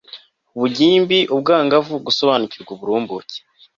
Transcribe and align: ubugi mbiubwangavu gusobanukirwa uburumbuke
ubugi 0.55 0.87
mbiubwangavu 1.03 1.93
gusobanukirwa 2.05 2.71
uburumbuke 2.75 3.37